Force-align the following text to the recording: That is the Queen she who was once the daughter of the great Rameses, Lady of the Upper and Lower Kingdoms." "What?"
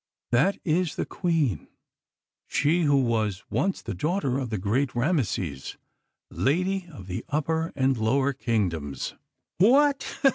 That 0.31 0.57
is 0.63 0.95
the 0.95 1.05
Queen 1.05 1.67
she 2.47 2.81
who 2.85 3.03
was 3.03 3.43
once 3.51 3.83
the 3.83 3.93
daughter 3.93 4.39
of 4.39 4.49
the 4.49 4.57
great 4.57 4.95
Rameses, 4.95 5.77
Lady 6.31 6.87
of 6.91 7.05
the 7.05 7.23
Upper 7.29 7.71
and 7.75 7.95
Lower 7.99 8.33
Kingdoms." 8.33 9.13
"What?" 9.59 10.07